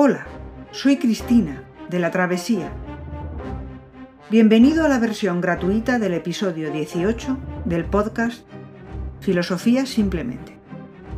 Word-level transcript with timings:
Hola, 0.00 0.28
soy 0.70 0.96
Cristina, 0.96 1.64
de 1.90 1.98
La 1.98 2.12
Travesía. 2.12 2.70
Bienvenido 4.30 4.84
a 4.84 4.88
la 4.88 5.00
versión 5.00 5.40
gratuita 5.40 5.98
del 5.98 6.14
episodio 6.14 6.70
18 6.70 7.36
del 7.64 7.84
podcast 7.84 8.46
Filosofía 9.18 9.86
Simplemente. 9.86 10.56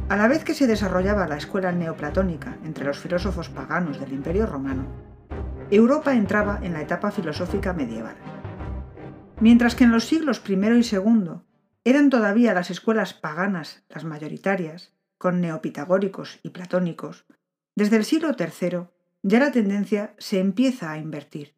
A 0.08 0.16
la 0.16 0.28
vez 0.28 0.44
que 0.44 0.54
se 0.54 0.66
desarrollaba 0.66 1.28
la 1.28 1.36
escuela 1.36 1.72
neoplatónica 1.72 2.56
entre 2.64 2.86
los 2.86 2.98
filósofos 2.98 3.50
paganos 3.50 4.00
del 4.00 4.14
Imperio 4.14 4.46
Romano, 4.46 4.86
Europa 5.70 6.14
entraba 6.14 6.58
en 6.62 6.72
la 6.72 6.80
etapa 6.80 7.10
filosófica 7.10 7.74
medieval. 7.74 8.16
Mientras 9.40 9.74
que 9.74 9.84
en 9.84 9.92
los 9.92 10.06
siglos 10.06 10.42
I 10.48 10.54
y 10.54 10.96
II 10.96 11.42
eran 11.84 12.08
todavía 12.08 12.54
las 12.54 12.70
escuelas 12.70 13.12
paganas 13.12 13.84
las 13.90 14.04
mayoritarias, 14.04 14.94
con 15.18 15.42
neopitagóricos 15.42 16.40
y 16.42 16.48
platónicos, 16.48 17.26
desde 17.80 17.96
el 17.96 18.04
siglo 18.04 18.36
III 18.38 18.88
ya 19.22 19.38
la 19.38 19.52
tendencia 19.52 20.14
se 20.18 20.38
empieza 20.38 20.92
a 20.92 20.98
invertir. 20.98 21.54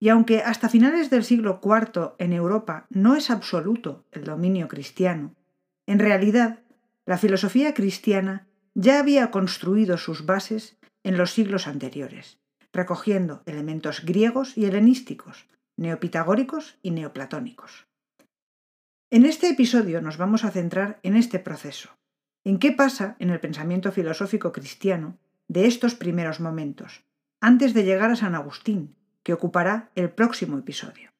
Y 0.00 0.08
aunque 0.08 0.42
hasta 0.42 0.68
finales 0.68 1.10
del 1.10 1.22
siglo 1.22 1.60
IV 1.62 2.14
en 2.18 2.32
Europa 2.32 2.88
no 2.90 3.14
es 3.14 3.30
absoluto 3.30 4.04
el 4.10 4.24
dominio 4.24 4.66
cristiano, 4.66 5.36
en 5.86 6.00
realidad 6.00 6.64
la 7.06 7.18
filosofía 7.18 7.72
cristiana 7.72 8.48
ya 8.74 8.98
había 8.98 9.30
construido 9.30 9.96
sus 9.96 10.26
bases 10.26 10.76
en 11.04 11.16
los 11.16 11.30
siglos 11.30 11.68
anteriores, 11.68 12.40
recogiendo 12.72 13.44
elementos 13.46 14.04
griegos 14.04 14.58
y 14.58 14.64
helenísticos, 14.64 15.46
neopitagóricos 15.76 16.78
y 16.82 16.90
neoplatónicos. 16.90 17.86
En 19.08 19.24
este 19.24 19.48
episodio 19.48 20.00
nos 20.00 20.16
vamos 20.16 20.42
a 20.42 20.50
centrar 20.50 20.98
en 21.04 21.14
este 21.14 21.38
proceso, 21.38 21.90
en 22.42 22.58
qué 22.58 22.72
pasa 22.72 23.14
en 23.20 23.30
el 23.30 23.38
pensamiento 23.38 23.92
filosófico 23.92 24.50
cristiano 24.50 25.16
de 25.50 25.66
estos 25.66 25.96
primeros 25.96 26.38
momentos, 26.38 27.02
antes 27.40 27.74
de 27.74 27.82
llegar 27.82 28.12
a 28.12 28.14
San 28.14 28.36
Agustín, 28.36 28.94
que 29.24 29.32
ocupará 29.32 29.90
el 29.96 30.08
próximo 30.08 30.56
episodio. 30.56 31.10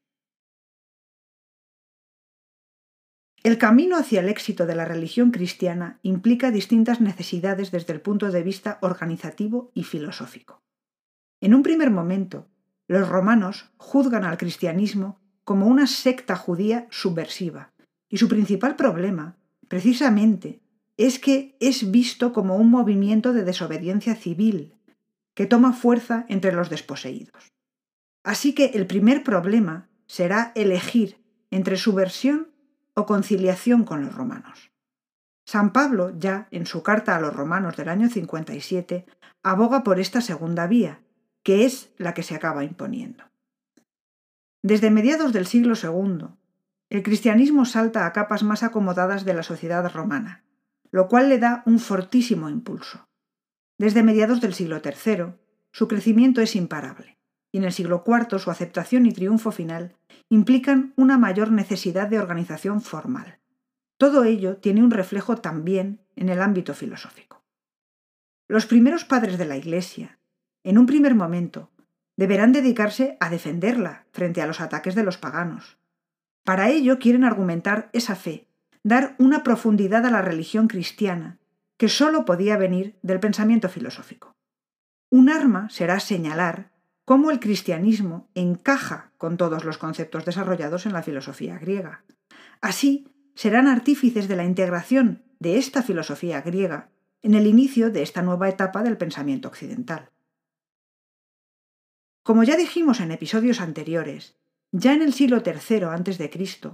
El 3.42 3.58
camino 3.58 3.96
hacia 3.96 4.20
el 4.20 4.28
éxito 4.28 4.66
de 4.66 4.76
la 4.76 4.84
religión 4.84 5.32
cristiana 5.32 5.98
implica 6.02 6.52
distintas 6.52 7.00
necesidades 7.00 7.72
desde 7.72 7.92
el 7.92 8.02
punto 8.02 8.30
de 8.30 8.44
vista 8.44 8.78
organizativo 8.82 9.72
y 9.74 9.82
filosófico. 9.82 10.62
En 11.40 11.52
un 11.52 11.64
primer 11.64 11.90
momento, 11.90 12.46
los 12.86 13.08
romanos 13.08 13.72
juzgan 13.78 14.22
al 14.22 14.38
cristianismo 14.38 15.18
como 15.42 15.66
una 15.66 15.88
secta 15.88 16.36
judía 16.36 16.86
subversiva, 16.90 17.72
y 18.08 18.18
su 18.18 18.28
principal 18.28 18.76
problema, 18.76 19.38
precisamente, 19.66 20.60
es 21.06 21.18
que 21.18 21.56
es 21.60 21.90
visto 21.90 22.32
como 22.32 22.56
un 22.56 22.70
movimiento 22.70 23.32
de 23.32 23.42
desobediencia 23.42 24.14
civil 24.14 24.74
que 25.34 25.46
toma 25.46 25.72
fuerza 25.72 26.26
entre 26.28 26.52
los 26.52 26.68
desposeídos. 26.68 27.52
Así 28.22 28.54
que 28.54 28.66
el 28.74 28.86
primer 28.86 29.24
problema 29.24 29.88
será 30.06 30.52
elegir 30.54 31.24
entre 31.50 31.78
subversión 31.78 32.50
o 32.92 33.06
conciliación 33.06 33.84
con 33.84 34.04
los 34.04 34.14
romanos. 34.14 34.72
San 35.46 35.72
Pablo, 35.72 36.12
ya 36.18 36.48
en 36.50 36.66
su 36.66 36.82
carta 36.82 37.16
a 37.16 37.20
los 37.20 37.34
romanos 37.34 37.76
del 37.76 37.88
año 37.88 38.10
57, 38.10 39.06
aboga 39.42 39.82
por 39.82 40.00
esta 40.00 40.20
segunda 40.20 40.66
vía, 40.66 41.00
que 41.42 41.64
es 41.64 41.90
la 41.96 42.12
que 42.12 42.22
se 42.22 42.34
acaba 42.34 42.62
imponiendo. 42.62 43.24
Desde 44.62 44.90
mediados 44.90 45.32
del 45.32 45.46
siglo 45.46 45.74
II, 45.82 46.26
el 46.90 47.02
cristianismo 47.02 47.64
salta 47.64 48.04
a 48.04 48.12
capas 48.12 48.42
más 48.42 48.62
acomodadas 48.62 49.24
de 49.24 49.32
la 49.32 49.42
sociedad 49.42 49.90
romana, 49.90 50.44
lo 50.90 51.08
cual 51.08 51.28
le 51.28 51.38
da 51.38 51.62
un 51.66 51.78
fortísimo 51.78 52.48
impulso. 52.48 53.08
Desde 53.78 54.02
mediados 54.02 54.40
del 54.40 54.54
siglo 54.54 54.80
III, 54.84 55.34
su 55.72 55.88
crecimiento 55.88 56.40
es 56.40 56.56
imparable, 56.56 57.18
y 57.52 57.58
en 57.58 57.64
el 57.64 57.72
siglo 57.72 58.04
IV 58.06 58.38
su 58.38 58.50
aceptación 58.50 59.06
y 59.06 59.12
triunfo 59.12 59.52
final 59.52 59.96
implican 60.28 60.92
una 60.96 61.18
mayor 61.18 61.50
necesidad 61.50 62.08
de 62.08 62.18
organización 62.18 62.80
formal. 62.82 63.38
Todo 63.96 64.24
ello 64.24 64.56
tiene 64.56 64.82
un 64.82 64.90
reflejo 64.90 65.36
también 65.36 66.00
en 66.16 66.28
el 66.28 66.40
ámbito 66.40 66.74
filosófico. 66.74 67.42
Los 68.48 68.66
primeros 68.66 69.04
padres 69.04 69.38
de 69.38 69.44
la 69.44 69.56
Iglesia, 69.56 70.18
en 70.64 70.78
un 70.78 70.86
primer 70.86 71.14
momento, 71.14 71.70
deberán 72.16 72.52
dedicarse 72.52 73.16
a 73.20 73.30
defenderla 73.30 74.06
frente 74.12 74.42
a 74.42 74.46
los 74.46 74.60
ataques 74.60 74.94
de 74.94 75.04
los 75.04 75.18
paganos. 75.18 75.78
Para 76.44 76.68
ello 76.68 76.98
quieren 76.98 77.24
argumentar 77.24 77.90
esa 77.92 78.16
fe 78.16 78.49
dar 78.82 79.14
una 79.18 79.42
profundidad 79.42 80.06
a 80.06 80.10
la 80.10 80.22
religión 80.22 80.68
cristiana 80.68 81.38
que 81.76 81.88
sólo 81.88 82.24
podía 82.24 82.56
venir 82.56 82.98
del 83.02 83.20
pensamiento 83.20 83.68
filosófico. 83.68 84.36
Un 85.10 85.30
arma 85.30 85.68
será 85.70 85.98
señalar 86.00 86.72
cómo 87.04 87.30
el 87.30 87.40
cristianismo 87.40 88.30
encaja 88.34 89.12
con 89.18 89.36
todos 89.36 89.64
los 89.64 89.78
conceptos 89.78 90.24
desarrollados 90.24 90.86
en 90.86 90.92
la 90.92 91.02
filosofía 91.02 91.58
griega. 91.58 92.04
Así, 92.60 93.08
serán 93.34 93.66
artífices 93.66 94.28
de 94.28 94.36
la 94.36 94.44
integración 94.44 95.24
de 95.38 95.58
esta 95.58 95.82
filosofía 95.82 96.42
griega 96.42 96.90
en 97.22 97.34
el 97.34 97.46
inicio 97.46 97.90
de 97.90 98.02
esta 98.02 98.22
nueva 98.22 98.48
etapa 98.48 98.82
del 98.82 98.96
pensamiento 98.96 99.48
occidental. 99.48 100.10
Como 102.22 102.44
ya 102.44 102.56
dijimos 102.56 103.00
en 103.00 103.10
episodios 103.10 103.60
anteriores, 103.60 104.36
ya 104.72 104.92
en 104.92 105.02
el 105.02 105.12
siglo 105.12 105.42
III 105.44 105.84
a.C., 105.84 106.30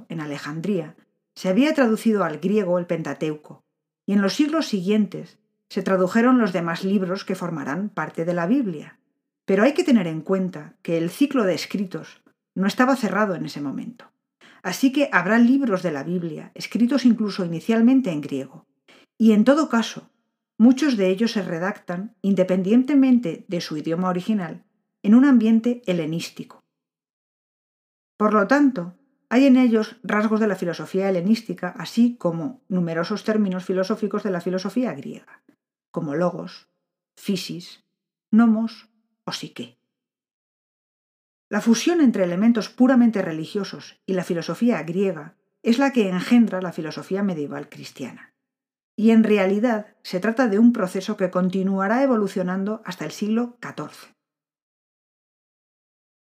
en 0.09 0.21
Alejandría, 0.21 0.97
se 1.36 1.50
había 1.50 1.74
traducido 1.74 2.24
al 2.24 2.38
griego 2.38 2.78
el 2.78 2.86
Pentateuco, 2.86 3.62
y 4.06 4.14
en 4.14 4.22
los 4.22 4.34
siglos 4.34 4.66
siguientes 4.66 5.38
se 5.69 5.82
tradujeron 5.82 6.38
los 6.38 6.52
demás 6.52 6.82
libros 6.82 7.24
que 7.24 7.34
formarán 7.34 7.91
parte 7.91 8.24
de 8.24 8.34
la 8.34 8.47
Biblia. 8.47 8.98
Pero 9.44 9.62
hay 9.62 9.75
que 9.75 9.84
tener 9.84 10.06
en 10.06 10.22
cuenta 10.22 10.76
que 10.82 10.96
el 10.96 11.10
ciclo 11.10 11.44
de 11.44 11.54
escritos 11.54 12.22
no 12.54 12.66
estaba 12.66 12.96
cerrado 12.96 13.34
en 13.34 13.44
ese 13.44 13.60
momento. 13.60 14.10
Así 14.62 14.92
que 14.92 15.08
habrá 15.12 15.38
libros 15.38 15.82
de 15.82 15.92
la 15.92 16.02
Biblia, 16.02 16.50
escritos 16.54 17.04
incluso 17.04 17.44
inicialmente 17.44 18.10
en 18.10 18.22
griego. 18.22 18.66
Y 19.19 19.32
en 19.32 19.44
todo 19.44 19.69
caso, 19.69 20.10
muchos 20.58 20.96
de 20.96 21.10
ellos 21.10 21.32
se 21.32 21.42
redactan, 21.42 22.16
independientemente 22.22 23.44
de 23.46 23.60
su 23.60 23.76
idioma 23.76 24.08
original, 24.08 24.64
en 25.02 25.14
un 25.14 25.25
ambiente 25.25 25.82
helenístico. 25.86 26.64
Por 28.16 28.32
lo 28.32 28.46
tanto, 28.46 28.95
hay 29.28 29.47
en 29.47 29.56
ellos 29.56 29.97
rasgos 30.03 30.41
de 30.41 30.47
la 30.47 30.56
filosofía 30.56 31.09
helenística, 31.09 31.75
así 31.78 32.16
como 32.16 32.62
numerosos 32.69 33.25
términos 33.25 33.64
filosóficos 33.64 34.22
de 34.22 34.31
la 34.31 34.41
filosofía 34.41 34.92
griega, 34.92 35.42
como 35.91 36.14
logos, 36.14 36.69
physis, 37.16 37.84
nomos 38.31 38.88
o 39.25 39.32
psique. 39.32 39.78
La 41.48 41.60
fusión 41.60 42.00
entre 42.00 42.25
elementos 42.25 42.69
puramente 42.69 43.22
religiosos 43.22 44.00
y 44.06 44.14
la 44.14 44.25
filosofía 44.25 44.82
griega 44.82 45.37
es 45.62 45.78
la 45.78 45.93
que 45.93 46.08
engendra 46.08 46.60
la 46.60 46.72
filosofía 46.72 47.22
medieval 47.22 47.69
cristiana. 47.69 48.34
Y 48.97 49.10
en 49.10 49.25
realidad 49.25 49.94
se 50.03 50.20
trata 50.20 50.48
de 50.48 50.58
un 50.58 50.72
proceso 50.72 51.16
que 51.16 51.31
continuará 51.31 52.03
evolucionando 52.03 52.82
hasta 52.84 53.04
el 53.04 53.10
siglo 53.10 53.58
XIV. 53.60 54.14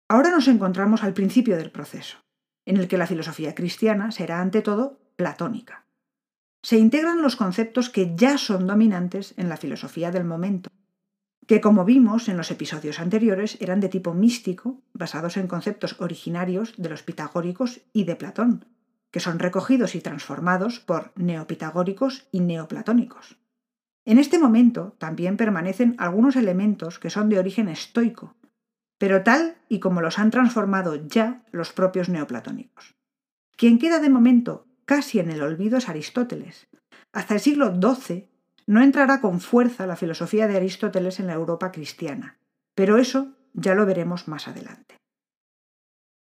Ahora 0.09 0.31
nos 0.31 0.47
encontramos 0.49 1.03
al 1.03 1.15
principio 1.15 1.57
del 1.57 1.73
proceso 1.73 2.23
en 2.67 2.77
el 2.77 2.89
que 2.89 2.99
la 2.99 3.07
filosofía 3.07 3.55
cristiana 3.55 4.13
será 4.13 4.41
ante 4.41 4.63
todo 4.63 5.01
platónica. 5.17 5.85
Se 6.63 6.79
integran 6.79 7.23
los 7.23 7.37
conceptos 7.37 7.91
que 7.91 8.15
ya 8.15 8.39
son 8.39 8.67
dominantes 8.67 9.35
en 9.37 9.49
la 9.49 9.57
filosofía 9.57 10.11
del 10.11 10.25
momento, 10.25 10.71
que 11.47 11.61
como 11.61 11.85
vimos 11.85 12.29
en 12.29 12.37
los 12.37 12.51
episodios 12.51 13.01
anteriores 13.01 13.59
eran 13.61 13.81
de 13.81 13.89
tipo 13.89 14.15
místico, 14.15 14.81
basados 14.93 15.37
en 15.37 15.49
conceptos 15.49 16.01
originarios 16.01 16.75
de 16.77 16.89
los 16.89 17.03
pitagóricos 17.03 17.81
y 17.93 18.05
de 18.05 18.17
Platón, 18.17 18.65
que 19.11 19.21
son 19.21 19.39
recogidos 19.39 19.95
y 19.95 20.01
transformados 20.01 20.79
por 20.81 21.13
neopitagóricos 21.17 22.29
y 22.31 22.41
neoplatónicos. 22.41 23.39
En 24.05 24.19
este 24.19 24.39
momento 24.39 24.97
también 24.99 25.37
permanecen 25.37 25.95
algunos 25.99 26.37
elementos 26.37 26.99
que 26.99 27.11
son 27.11 27.29
de 27.29 27.39
origen 27.39 27.69
estoico, 27.69 28.35
pero 29.03 29.25
tal 29.25 29.57
y 29.69 29.81
como 29.81 30.01
los 30.01 30.21
han 30.21 30.31
transformado 30.31 30.95
ya 30.95 31.43
los 31.51 31.73
propios 31.73 32.09
neoplatónicos. 32.09 32.95
Quien 33.57 33.81
queda 33.81 33.99
de 33.99 34.09
momento 34.09 34.69
casi 34.85 35.19
en 35.19 35.29
el 35.29 35.43
olvido 35.43 35.77
es 35.77 35.89
Aristóteles. 35.89 36.69
Hasta 37.13 37.35
el 37.35 37.41
siglo 37.41 37.75
XII 37.75 38.29
no 38.69 38.81
entrará 38.81 39.21
con 39.21 39.41
fuerza 39.41 39.89
la 39.89 39.97
filosofía 39.97 40.47
de 40.47 40.57
Aristóteles 40.57 41.19
en 41.19 41.27
la 41.27 41.33
Europa 41.33 41.73
cristiana, 41.73 42.39
pero 42.77 42.97
eso 42.97 43.33
ya 43.55 43.75
lo 43.75 43.87
veremos 43.87 44.29
más 44.29 44.47
adelante. 44.47 44.95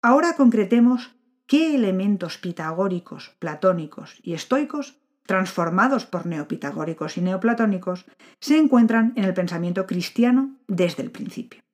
Ahora 0.02 0.34
concretemos 0.36 1.16
qué 1.46 1.76
elementos 1.76 2.40
pitagóricos, 2.40 3.36
platónicos 3.38 4.18
y 4.24 4.34
estoicos, 4.34 4.98
transformados 5.28 6.08
por 6.08 6.26
neopitagóricos 6.26 7.18
y 7.18 7.22
neoplatónicos, 7.22 8.08
se 8.40 8.58
encuentran 8.58 9.14
en 9.18 9.26
el 9.26 9.36
pensamiento 9.36 9.86
cristiano 9.86 10.58
desde 10.68 11.04
el 11.04 11.12
principio. 11.12 11.65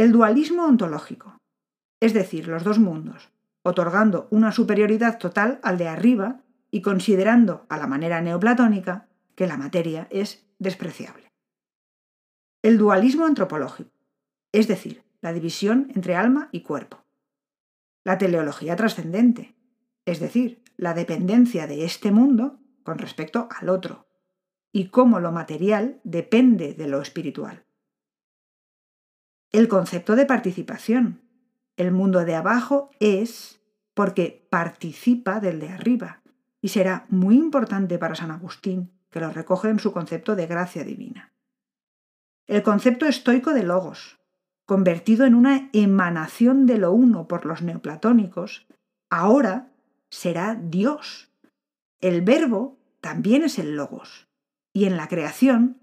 El 0.00 0.12
dualismo 0.12 0.64
ontológico, 0.64 1.36
es 2.00 2.14
decir, 2.14 2.48
los 2.48 2.64
dos 2.64 2.78
mundos, 2.78 3.28
otorgando 3.62 4.28
una 4.30 4.50
superioridad 4.50 5.18
total 5.18 5.60
al 5.62 5.76
de 5.76 5.88
arriba 5.88 6.40
y 6.70 6.80
considerando 6.80 7.66
a 7.68 7.76
la 7.76 7.86
manera 7.86 8.22
neoplatónica 8.22 9.10
que 9.34 9.46
la 9.46 9.58
materia 9.58 10.06
es 10.08 10.46
despreciable. 10.58 11.30
El 12.62 12.78
dualismo 12.78 13.26
antropológico, 13.26 13.90
es 14.52 14.68
decir, 14.68 15.04
la 15.20 15.34
división 15.34 15.92
entre 15.94 16.16
alma 16.16 16.48
y 16.50 16.62
cuerpo. 16.62 17.04
La 18.02 18.16
teleología 18.16 18.76
trascendente, 18.76 19.54
es 20.06 20.18
decir, 20.18 20.62
la 20.78 20.94
dependencia 20.94 21.66
de 21.66 21.84
este 21.84 22.10
mundo 22.10 22.58
con 22.84 22.96
respecto 22.96 23.50
al 23.54 23.68
otro, 23.68 24.06
y 24.72 24.88
cómo 24.88 25.20
lo 25.20 25.30
material 25.30 26.00
depende 26.04 26.72
de 26.72 26.88
lo 26.88 27.02
espiritual. 27.02 27.66
El 29.52 29.66
concepto 29.66 30.14
de 30.14 30.26
participación. 30.26 31.22
El 31.76 31.90
mundo 31.90 32.24
de 32.24 32.36
abajo 32.36 32.90
es 33.00 33.60
porque 33.94 34.46
participa 34.48 35.40
del 35.40 35.58
de 35.58 35.70
arriba, 35.70 36.22
y 36.60 36.68
será 36.68 37.06
muy 37.08 37.36
importante 37.36 37.98
para 37.98 38.14
San 38.14 38.30
Agustín, 38.30 38.92
que 39.10 39.18
lo 39.18 39.30
recoge 39.30 39.68
en 39.68 39.80
su 39.80 39.92
concepto 39.92 40.36
de 40.36 40.46
gracia 40.46 40.84
divina. 40.84 41.32
El 42.46 42.62
concepto 42.62 43.06
estoico 43.06 43.52
de 43.52 43.64
logos, 43.64 44.20
convertido 44.66 45.26
en 45.26 45.34
una 45.34 45.68
emanación 45.72 46.66
de 46.66 46.78
lo 46.78 46.92
uno 46.92 47.26
por 47.26 47.44
los 47.44 47.60
neoplatónicos, 47.60 48.68
ahora 49.08 49.72
será 50.10 50.54
Dios. 50.54 51.32
El 52.00 52.22
verbo 52.22 52.78
también 53.00 53.42
es 53.42 53.58
el 53.58 53.74
logos. 53.74 54.28
Y 54.72 54.84
en 54.84 54.96
la 54.96 55.08
creación, 55.08 55.80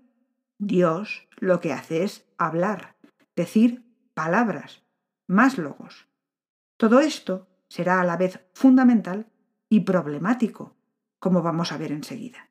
Dios 0.57 1.27
lo 1.35 1.59
que 1.59 1.73
hace 1.73 2.03
es 2.03 2.25
hablar, 2.37 2.95
decir 3.38 3.86
palabras, 4.16 4.84
más 5.28 5.57
logos. 5.57 6.10
Todo 6.75 7.00
esto 7.00 7.48
será 7.69 8.01
a 8.01 8.04
la 8.04 8.18
vez 8.18 8.42
fundamental 8.54 9.31
y 9.69 9.81
problemático, 9.81 10.75
como 11.19 11.42
vamos 11.42 11.72
a 11.72 11.78
ver 11.78 11.92
enseguida. 11.92 12.50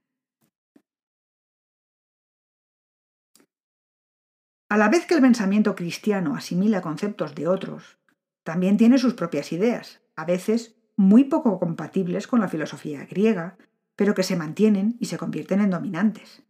A 4.69 4.77
la 4.79 4.89
vez 4.89 5.07
que 5.07 5.15
el 5.15 5.21
pensamiento 5.21 5.75
cristiano 5.75 6.37
asimila 6.37 6.83
conceptos 6.83 7.35
de 7.35 7.49
otros, 7.49 7.99
también 8.45 8.77
tiene 8.77 8.99
sus 8.99 9.15
propias 9.15 9.53
ideas, 9.53 10.03
a 10.15 10.25
veces 10.25 10.77
muy 10.97 11.25
poco 11.25 11.59
compatibles 11.59 12.27
con 12.29 12.41
la 12.41 12.49
filosofía 12.49 13.05
griega, 13.07 13.59
pero 13.97 14.15
que 14.15 14.23
se 14.23 14.37
mantienen 14.37 14.97
y 15.01 15.07
se 15.07 15.19
convierten 15.19 15.61
en 15.61 15.71
dominantes. 15.71 16.43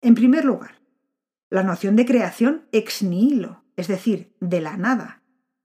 En 0.00 0.14
primer 0.14 0.44
lugar, 0.44 0.83
la 1.54 1.62
noción 1.62 1.94
de 1.94 2.04
creación 2.04 2.66
ex 2.72 3.04
nihilo, 3.04 3.62
es 3.76 3.86
decir, 3.86 4.34
de 4.40 4.60
la 4.60 4.76
nada. 4.76 5.22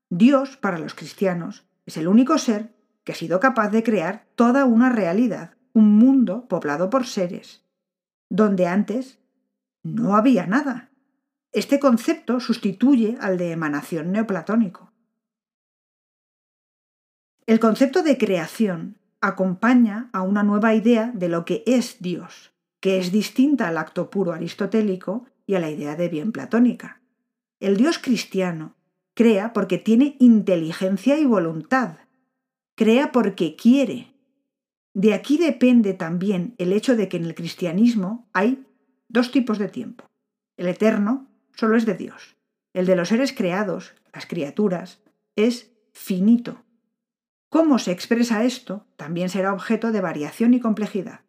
Dios, 0.08 0.56
para 0.56 0.78
los 0.78 0.94
cristianos, 0.94 1.66
es 1.84 1.96
el 1.96 2.06
único 2.06 2.38
ser 2.38 2.76
que 3.02 3.10
ha 3.10 3.16
sido 3.16 3.40
capaz 3.40 3.70
de 3.70 3.82
crear 3.82 4.28
toda 4.36 4.66
una 4.66 4.88
realidad, 4.90 5.56
un 5.72 5.98
mundo 5.98 6.46
poblado 6.46 6.90
por 6.90 7.06
seres, 7.06 7.64
donde 8.28 8.68
antes 8.68 9.18
no 9.82 10.14
había 10.14 10.46
nada. 10.46 10.92
Este 11.50 11.80
concepto 11.80 12.38
sustituye 12.38 13.18
al 13.20 13.36
de 13.36 13.50
emanación 13.50 14.12
neoplatónico. 14.12 14.92
El 17.46 17.58
concepto 17.58 18.04
de 18.04 18.16
creación 18.16 19.00
acompaña 19.20 20.08
a 20.12 20.22
una 20.22 20.44
nueva 20.44 20.72
idea 20.72 21.10
de 21.12 21.28
lo 21.28 21.44
que 21.44 21.64
es 21.66 22.00
Dios, 22.00 22.52
que 22.78 23.00
es 23.00 23.10
distinta 23.10 23.66
al 23.66 23.76
acto 23.76 24.08
puro 24.08 24.32
aristotélico 24.32 25.26
y 25.50 25.56
a 25.56 25.58
la 25.58 25.68
idea 25.68 25.96
de 25.96 26.08
bien 26.08 26.30
platónica. 26.30 27.02
El 27.58 27.76
Dios 27.76 27.98
cristiano 27.98 28.76
crea 29.14 29.52
porque 29.52 29.78
tiene 29.78 30.14
inteligencia 30.20 31.18
y 31.18 31.24
voluntad, 31.26 31.96
crea 32.76 33.10
porque 33.10 33.56
quiere. 33.56 34.14
De 34.94 35.12
aquí 35.12 35.38
depende 35.38 35.92
también 35.92 36.54
el 36.58 36.72
hecho 36.72 36.94
de 36.94 37.08
que 37.08 37.16
en 37.16 37.24
el 37.24 37.34
cristianismo 37.34 38.28
hay 38.32 38.64
dos 39.08 39.32
tipos 39.32 39.58
de 39.58 39.68
tiempo, 39.68 40.04
el 40.56 40.68
eterno 40.68 41.26
solo 41.56 41.76
es 41.76 41.84
de 41.84 41.94
Dios. 41.94 42.36
El 42.72 42.86
de 42.86 42.94
los 42.94 43.08
seres 43.08 43.32
creados, 43.32 43.96
las 44.14 44.26
criaturas, 44.26 45.02
es 45.34 45.72
finito. 45.92 46.62
Cómo 47.48 47.80
se 47.80 47.90
expresa 47.90 48.44
esto 48.44 48.86
también 48.96 49.30
será 49.30 49.52
objeto 49.52 49.90
de 49.90 50.00
variación 50.00 50.54
y 50.54 50.60
complejidad. 50.60 51.22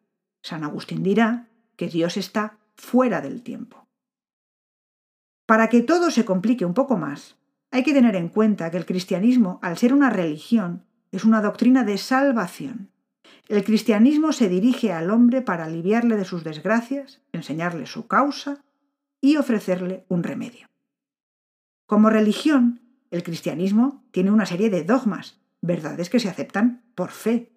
San 0.43 0.63
Agustín 0.63 1.01
dirá 1.01 1.47
que 1.75 1.87
Dios 1.87 2.17
está 2.17 2.59
fuera 2.75 3.21
del 3.21 3.41
tiempo. 3.41 3.80
Para 5.45 5.67
que 5.69 5.81
todo 5.81 6.11
se 6.11 6.25
complique 6.25 6.65
un 6.65 6.73
poco 6.73 6.97
más, 6.97 7.37
hay 7.71 7.83
que 7.83 7.93
tener 7.93 8.15
en 8.15 8.29
cuenta 8.29 8.69
que 8.69 8.77
el 8.77 8.85
cristianismo, 8.85 9.59
al 9.61 9.77
ser 9.77 9.93
una 9.93 10.09
religión, 10.09 10.83
es 11.11 11.25
una 11.25 11.41
doctrina 11.41 11.83
de 11.83 11.97
salvación. 11.97 12.89
El 13.47 13.63
cristianismo 13.63 14.31
se 14.31 14.49
dirige 14.49 14.93
al 14.93 15.09
hombre 15.09 15.41
para 15.41 15.65
aliviarle 15.65 16.15
de 16.15 16.25
sus 16.25 16.43
desgracias, 16.43 17.21
enseñarle 17.33 17.85
su 17.85 18.07
causa 18.07 18.63
y 19.19 19.37
ofrecerle 19.37 20.05
un 20.07 20.23
remedio. 20.23 20.67
Como 21.85 22.09
religión, 22.09 22.81
el 23.09 23.23
cristianismo 23.23 24.03
tiene 24.11 24.31
una 24.31 24.45
serie 24.45 24.69
de 24.69 24.83
dogmas, 24.83 25.39
verdades 25.61 26.09
que 26.09 26.19
se 26.19 26.29
aceptan 26.29 26.81
por 26.95 27.11
fe. 27.11 27.51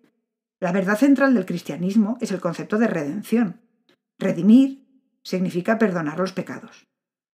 La 0.59 0.73
verdad 0.73 0.99
central 0.99 1.35
del 1.35 1.47
cristianismo 1.47 2.19
es 2.21 2.33
el 2.33 2.41
concepto 2.41 2.79
de 2.79 2.89
redención. 2.89 3.61
Redimir 4.19 4.85
significa 5.23 5.79
perdonar 5.79 6.19
los 6.19 6.33
pecados. 6.33 6.87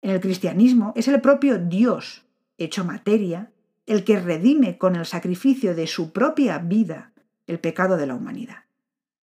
En 0.07 0.13
el 0.13 0.21
cristianismo 0.21 0.93
es 0.95 1.09
el 1.09 1.19
propio 1.19 1.57
Dios, 1.57 2.23
hecho 2.57 2.85
materia, 2.85 3.51
el 3.85 4.05
que 4.05 4.17
redime 4.17 4.77
con 4.77 4.95
el 4.95 5.05
sacrificio 5.05 5.75
de 5.75 5.85
su 5.85 6.13
propia 6.13 6.59
vida 6.59 7.11
el 7.45 7.59
pecado 7.59 7.97
de 7.97 8.07
la 8.07 8.15
humanidad. 8.15 8.63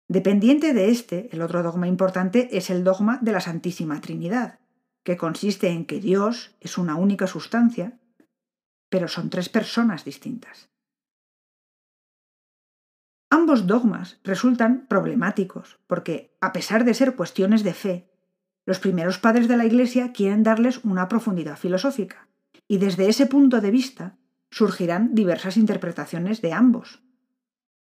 Dependiente 0.06 0.72
de 0.72 0.90
este, 0.90 1.28
el 1.32 1.42
otro 1.42 1.64
dogma 1.64 1.88
importante 1.88 2.56
es 2.56 2.70
el 2.70 2.84
dogma 2.84 3.18
de 3.20 3.32
la 3.32 3.40
Santísima 3.40 4.00
Trinidad, 4.00 4.60
que 5.02 5.16
consiste 5.16 5.70
en 5.70 5.86
que 5.86 5.98
Dios 5.98 6.54
es 6.60 6.78
una 6.78 6.94
única 6.94 7.26
sustancia, 7.26 7.98
pero 8.88 9.08
son 9.08 9.28
tres 9.28 9.48
personas 9.48 10.04
distintas. 10.04 10.68
Ambos 13.28 13.66
dogmas 13.66 14.20
resultan 14.22 14.86
problemáticos 14.86 15.80
porque, 15.88 16.36
a 16.40 16.52
pesar 16.52 16.84
de 16.84 16.94
ser 16.94 17.16
cuestiones 17.16 17.64
de 17.64 17.74
fe, 17.74 18.09
los 18.70 18.78
primeros 18.78 19.18
padres 19.18 19.48
de 19.48 19.56
la 19.56 19.66
Iglesia 19.66 20.12
quieren 20.12 20.44
darles 20.44 20.84
una 20.84 21.08
profundidad 21.08 21.56
filosófica, 21.56 22.28
y 22.68 22.78
desde 22.78 23.08
ese 23.08 23.26
punto 23.26 23.60
de 23.60 23.72
vista 23.72 24.16
surgirán 24.48 25.12
diversas 25.12 25.56
interpretaciones 25.56 26.40
de 26.40 26.52
ambos. 26.52 27.02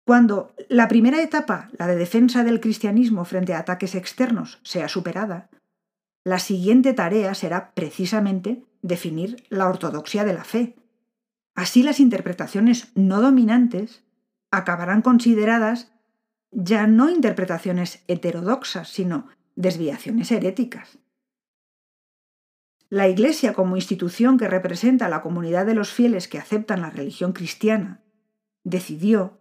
Cuando 0.07 0.55
la 0.69 0.87
primera 0.87 1.21
etapa, 1.21 1.69
la 1.77 1.89
de 1.89 1.97
defensa 1.97 2.45
del 2.45 2.61
cristianismo 2.61 3.25
frente 3.25 3.55
a 3.55 3.59
ataques 3.59 3.97
externos, 3.97 4.61
sea 4.63 4.87
superada, 4.87 5.51
la 6.23 6.39
siguiente 6.39 6.95
tarea 6.95 7.35
será 7.35 7.73
precisamente 7.73 8.63
definir 8.81 9.43
la 9.49 9.69
ortodoxia 9.69 10.23
de 10.23 10.35
la 10.35 10.45
fe. 10.45 10.77
Así 11.57 11.83
las 11.83 11.99
interpretaciones 11.99 12.93
no 12.95 13.21
dominantes 13.21 14.05
acabarán 14.53 15.03
consideradas 15.03 15.91
ya 16.53 16.87
no 16.87 17.11
interpretaciones 17.11 18.05
heterodoxas, 18.07 18.89
sino 18.91 19.27
desviaciones 19.59 20.31
heréticas. 20.31 20.99
La 22.89 23.09
Iglesia 23.09 23.53
como 23.53 23.77
institución 23.77 24.39
que 24.39 24.49
representa 24.49 25.07
a 25.07 25.11
la 25.11 25.21
comunidad 25.21 25.67
de 25.67 25.75
los 25.75 25.93
fieles 25.93 26.29
que 26.29 26.39
aceptan 26.39 26.81
la 26.81 26.91
religión 26.91 27.33
cristiana, 27.33 28.03
decidió 28.65 29.39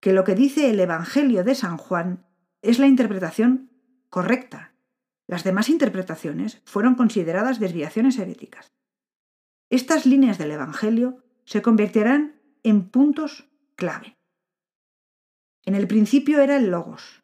que 0.00 0.12
lo 0.12 0.24
que 0.24 0.34
dice 0.34 0.70
el 0.70 0.80
Evangelio 0.80 1.44
de 1.44 1.54
San 1.54 1.76
Juan 1.76 2.26
es 2.62 2.78
la 2.78 2.88
interpretación 2.88 3.70
correcta 4.10 4.74
las 5.26 5.44
demás 5.44 5.68
interpretaciones 5.68 6.60
fueron 6.64 6.94
consideradas 6.94 7.58
desviaciones 7.58 8.18
heréticas. 8.18 8.74
Estas 9.70 10.06
líneas 10.06 10.38
del 10.38 10.50
Evangelio 10.50 11.24
se 11.44 11.62
convertirán 11.62 12.40
en 12.62 12.90
puntos 12.90 13.48
clave. 13.76 14.18
En 15.64 15.74
el 15.74 15.86
principio 15.86 16.40
era 16.40 16.56
el 16.56 16.70
Logos, 16.70 17.22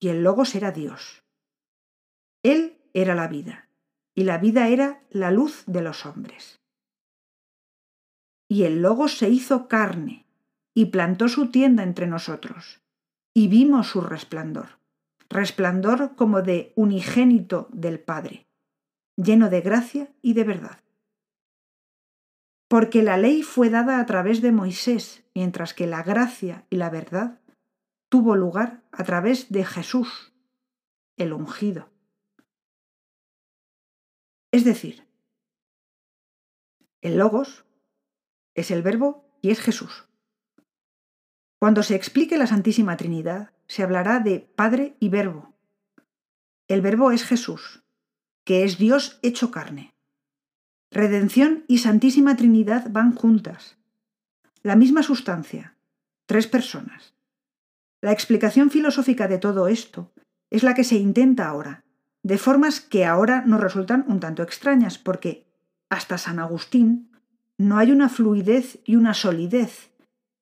y 0.00 0.08
el 0.08 0.24
Logos 0.24 0.54
era 0.56 0.72
Dios. 0.72 1.19
Él 2.42 2.78
era 2.92 3.14
la 3.14 3.28
vida, 3.28 3.68
y 4.14 4.24
la 4.24 4.38
vida 4.38 4.68
era 4.68 5.02
la 5.10 5.30
luz 5.30 5.64
de 5.66 5.82
los 5.82 6.06
hombres. 6.06 6.60
Y 8.48 8.64
el 8.64 8.82
Logos 8.82 9.16
se 9.18 9.28
hizo 9.28 9.68
carne, 9.68 10.26
y 10.74 10.86
plantó 10.86 11.28
su 11.28 11.50
tienda 11.50 11.82
entre 11.82 12.06
nosotros, 12.06 12.80
y 13.34 13.48
vimos 13.48 13.88
su 13.88 14.00
resplandor 14.00 14.80
resplandor 15.30 16.16
como 16.16 16.42
de 16.42 16.72
unigénito 16.74 17.68
del 17.72 18.00
Padre, 18.00 18.48
lleno 19.16 19.48
de 19.48 19.60
gracia 19.60 20.12
y 20.20 20.34
de 20.34 20.44
verdad. 20.44 20.80
Porque 22.68 23.02
la 23.02 23.16
ley 23.16 23.42
fue 23.42 23.70
dada 23.70 24.00
a 24.00 24.06
través 24.06 24.42
de 24.42 24.52
Moisés, 24.52 25.24
mientras 25.34 25.72
que 25.72 25.86
la 25.86 26.02
gracia 26.02 26.66
y 26.68 26.76
la 26.76 26.90
verdad 26.90 27.40
tuvo 28.08 28.36
lugar 28.36 28.82
a 28.90 29.04
través 29.04 29.50
de 29.50 29.64
Jesús, 29.64 30.32
el 31.16 31.32
ungido. 31.32 31.89
Es 34.52 34.64
decir, 34.64 35.06
el 37.02 37.18
logos 37.18 37.64
es 38.54 38.70
el 38.70 38.82
verbo 38.82 39.24
y 39.40 39.50
es 39.50 39.60
Jesús. 39.60 40.06
Cuando 41.58 41.82
se 41.82 41.94
explique 41.94 42.36
la 42.36 42.46
Santísima 42.46 42.96
Trinidad, 42.96 43.52
se 43.66 43.82
hablará 43.82 44.18
de 44.20 44.40
Padre 44.40 44.96
y 44.98 45.08
Verbo. 45.08 45.54
El 46.68 46.80
Verbo 46.80 47.12
es 47.12 47.24
Jesús, 47.24 47.82
que 48.44 48.64
es 48.64 48.78
Dios 48.78 49.18
hecho 49.22 49.50
carne. 49.50 49.94
Redención 50.90 51.64
y 51.68 51.78
Santísima 51.78 52.36
Trinidad 52.36 52.90
van 52.90 53.14
juntas. 53.14 53.78
La 54.62 54.74
misma 54.74 55.02
sustancia, 55.02 55.76
tres 56.26 56.46
personas. 56.46 57.14
La 58.00 58.12
explicación 58.12 58.70
filosófica 58.70 59.28
de 59.28 59.38
todo 59.38 59.68
esto 59.68 60.12
es 60.50 60.62
la 60.62 60.74
que 60.74 60.84
se 60.84 60.96
intenta 60.96 61.46
ahora, 61.46 61.84
de 62.22 62.38
formas 62.38 62.80
que 62.80 63.04
ahora 63.04 63.42
nos 63.46 63.60
resultan 63.60 64.04
un 64.08 64.20
tanto 64.20 64.42
extrañas, 64.42 64.98
porque 64.98 65.46
hasta 65.88 66.18
San 66.18 66.38
Agustín 66.38 67.10
no 67.58 67.78
hay 67.78 67.90
una 67.90 68.08
fluidez 68.08 68.80
y 68.84 68.96
una 68.96 69.14
solidez, 69.14 69.90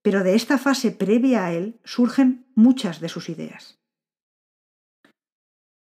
pero 0.02 0.22
de 0.22 0.34
esta 0.34 0.58
fase 0.58 0.90
previa 0.90 1.46
a 1.46 1.52
él 1.52 1.80
surgen 1.84 2.46
muchas 2.54 3.00
de 3.00 3.08
sus 3.08 3.28
ideas. 3.28 3.78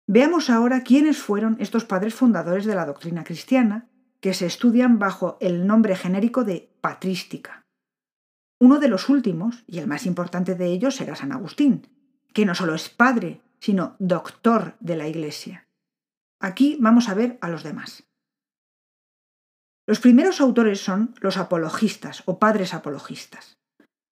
Veamos 0.07 0.49
ahora 0.49 0.83
quiénes 0.83 1.17
fueron 1.17 1.55
estos 1.59 1.85
padres 1.85 2.13
fundadores 2.13 2.65
de 2.65 2.75
la 2.75 2.85
doctrina 2.85 3.23
cristiana, 3.23 3.87
que 4.19 4.33
se 4.33 4.45
estudian 4.45 4.99
bajo 4.99 5.37
el 5.39 5.65
nombre 5.65 5.95
genérico 5.95 6.43
de 6.43 6.69
patrística. 6.81 7.65
Uno 8.59 8.79
de 8.79 8.89
los 8.89 9.09
últimos, 9.09 9.63
y 9.67 9.79
el 9.79 9.87
más 9.87 10.05
importante 10.05 10.55
de 10.55 10.67
ellos, 10.67 10.95
será 10.97 11.15
San 11.15 11.31
Agustín, 11.31 11.87
que 12.33 12.45
no 12.45 12.53
solo 12.53 12.75
es 12.75 12.89
padre, 12.89 13.41
sino 13.59 13.95
doctor 13.99 14.75
de 14.79 14.97
la 14.97 15.07
Iglesia. 15.07 15.65
Aquí 16.41 16.77
vamos 16.79 17.07
a 17.07 17.13
ver 17.13 17.37
a 17.39 17.49
los 17.49 17.63
demás. 17.63 18.03
Los 19.85 19.99
primeros 19.99 20.41
autores 20.41 20.81
son 20.83 21.13
los 21.19 21.37
apologistas 21.37 22.23
o 22.25 22.39
padres 22.39 22.73
apologistas. 22.73 23.59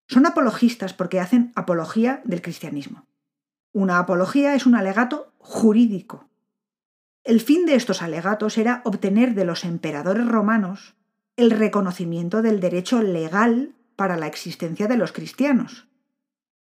Son 0.07 0.25
apologistas 0.25 0.93
porque 0.93 1.19
hacen 1.19 1.51
apología 1.55 2.21
del 2.25 2.41
cristianismo. 2.41 3.07
Una 3.73 3.97
apología 3.97 4.53
es 4.53 4.65
un 4.65 4.75
alegato 4.75 5.33
jurídico. 5.37 6.29
El 7.23 7.41
fin 7.41 7.65
de 7.65 7.75
estos 7.75 8.01
alegatos 8.01 8.57
era 8.57 8.81
obtener 8.85 9.33
de 9.33 9.45
los 9.45 9.63
emperadores 9.63 10.27
romanos 10.27 10.95
el 11.35 11.51
reconocimiento 11.51 12.41
del 12.41 12.59
derecho 12.59 13.01
legal 13.01 13.75
para 13.95 14.17
la 14.17 14.27
existencia 14.27 14.87
de 14.87 14.97
los 14.97 15.11
cristianos. 15.11 15.87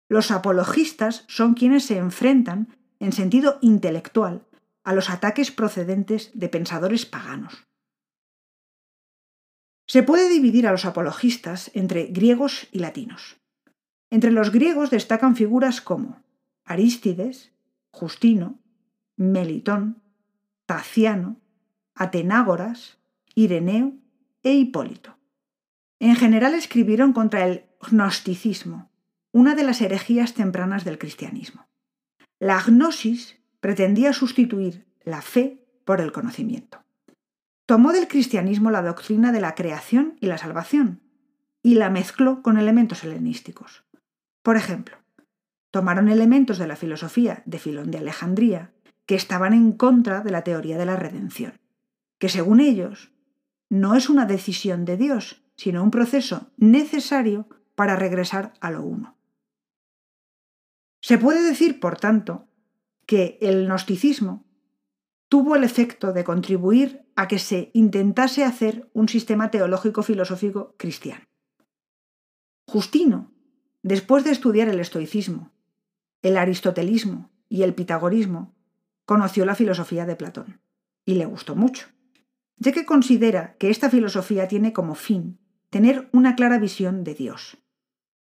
Los 0.08 0.30
apologistas 0.30 1.24
son 1.28 1.54
quienes 1.54 1.84
se 1.86 1.98
enfrentan, 1.98 2.76
en 2.98 3.12
sentido 3.12 3.58
intelectual, 3.60 4.44
a 4.84 4.92
los 4.92 5.10
ataques 5.10 5.50
procedentes 5.50 6.30
de 6.34 6.48
pensadores 6.48 7.06
paganos. 7.06 7.66
Se 9.86 10.02
puede 10.02 10.28
dividir 10.28 10.66
a 10.66 10.72
los 10.72 10.84
apologistas 10.84 11.70
entre 11.74 12.04
griegos 12.06 12.68
y 12.72 12.78
latinos. 12.78 13.36
Entre 14.10 14.30
los 14.30 14.50
griegos 14.50 14.90
destacan 14.90 15.36
figuras 15.36 15.80
como 15.80 16.22
Arístides, 16.64 17.52
Justino, 17.90 18.58
Melitón, 19.16 20.02
Taciano, 20.66 21.40
Atenágoras, 21.94 22.98
Ireneo 23.34 23.94
e 24.42 24.54
Hipólito. 24.54 25.18
En 25.98 26.16
general 26.16 26.54
escribieron 26.54 27.12
contra 27.12 27.46
el 27.46 27.66
gnosticismo, 27.80 28.90
una 29.32 29.54
de 29.54 29.62
las 29.62 29.80
herejías 29.80 30.34
tempranas 30.34 30.84
del 30.84 30.98
cristianismo. 30.98 31.68
La 32.38 32.62
gnosis 32.62 33.41
pretendía 33.62 34.12
sustituir 34.12 34.88
la 35.04 35.22
fe 35.22 35.64
por 35.84 36.00
el 36.00 36.10
conocimiento. 36.10 36.82
Tomó 37.64 37.92
del 37.92 38.08
cristianismo 38.08 38.72
la 38.72 38.82
doctrina 38.82 39.30
de 39.30 39.40
la 39.40 39.54
creación 39.54 40.16
y 40.20 40.26
la 40.26 40.36
salvación 40.36 41.00
y 41.62 41.76
la 41.76 41.88
mezcló 41.88 42.42
con 42.42 42.58
elementos 42.58 43.04
helenísticos. 43.04 43.84
Por 44.42 44.56
ejemplo, 44.56 44.96
tomaron 45.70 46.08
elementos 46.08 46.58
de 46.58 46.66
la 46.66 46.74
filosofía 46.74 47.44
de 47.46 47.60
Filón 47.60 47.92
de 47.92 47.98
Alejandría 47.98 48.72
que 49.06 49.14
estaban 49.14 49.52
en 49.52 49.70
contra 49.70 50.22
de 50.22 50.32
la 50.32 50.42
teoría 50.42 50.76
de 50.76 50.86
la 50.86 50.96
redención, 50.96 51.60
que 52.18 52.28
según 52.28 52.58
ellos 52.58 53.12
no 53.70 53.94
es 53.94 54.10
una 54.10 54.26
decisión 54.26 54.84
de 54.84 54.96
Dios, 54.96 55.44
sino 55.54 55.84
un 55.84 55.92
proceso 55.92 56.50
necesario 56.56 57.48
para 57.76 57.94
regresar 57.94 58.54
a 58.60 58.72
lo 58.72 58.82
uno. 58.82 59.16
Se 61.00 61.16
puede 61.16 61.44
decir, 61.44 61.78
por 61.78 61.96
tanto, 61.96 62.48
que 63.12 63.36
el 63.42 63.66
gnosticismo 63.66 64.46
tuvo 65.28 65.54
el 65.54 65.64
efecto 65.64 66.14
de 66.14 66.24
contribuir 66.24 67.04
a 67.14 67.28
que 67.28 67.38
se 67.38 67.70
intentase 67.74 68.42
hacer 68.42 68.88
un 68.94 69.06
sistema 69.06 69.50
teológico 69.50 70.02
filosófico 70.02 70.74
cristiano. 70.78 71.26
Justino, 72.66 73.30
después 73.82 74.24
de 74.24 74.30
estudiar 74.30 74.70
el 74.70 74.80
estoicismo, 74.80 75.52
el 76.22 76.38
aristotelismo 76.38 77.30
y 77.50 77.64
el 77.64 77.74
pitagorismo, 77.74 78.54
conoció 79.04 79.44
la 79.44 79.56
filosofía 79.56 80.06
de 80.06 80.16
Platón 80.16 80.62
y 81.04 81.16
le 81.16 81.26
gustó 81.26 81.54
mucho, 81.54 81.88
ya 82.56 82.72
que 82.72 82.86
considera 82.86 83.58
que 83.58 83.68
esta 83.68 83.90
filosofía 83.90 84.48
tiene 84.48 84.72
como 84.72 84.94
fin 84.94 85.38
tener 85.68 86.08
una 86.14 86.34
clara 86.34 86.56
visión 86.56 87.04
de 87.04 87.12
Dios. 87.12 87.58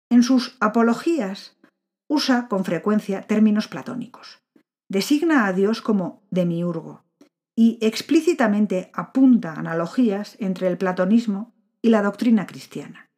En 0.09 0.23
sus 0.23 0.57
apologías 0.59 1.59
usa 2.09 2.49
con 2.49 2.65
frecuencia 2.65 3.21
términos 3.27 3.69
platónicos 3.69 4.40
designa 4.91 5.47
a 5.47 5.53
Dios 5.53 5.81
como 5.81 6.27
demiurgo 6.31 7.05
y 7.55 7.79
explícitamente 7.81 8.91
apunta 8.93 9.55
analogías 9.55 10.37
entre 10.41 10.67
el 10.67 10.79
platonismo 10.79 11.55
y 11.81 11.91
la 11.91 12.03
doctrina 12.03 12.47
cristiana. 12.47 13.09